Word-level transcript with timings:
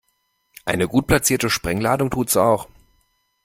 Eine 0.65 0.87
gut 0.87 1.05
platzierte 1.05 1.51
Sprengladung 1.51 2.09
tut's 2.09 2.35
auch. 2.35 2.67